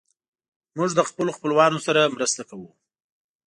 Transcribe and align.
موږ 0.77 0.89
له 0.97 1.03
خپلو 1.09 1.31
خپلوانو 1.37 1.79
سره 1.87 2.11
مرسته 2.15 2.41
کوو. 2.49 2.69